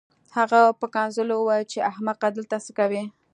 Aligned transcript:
هغه 0.37 0.61
په 0.79 0.85
کنځلو 0.95 1.35
وویل 1.39 1.65
چې 1.71 1.85
احمقه 1.89 2.27
دلته 2.37 2.55
څه 2.65 2.71
کوې 2.79 3.03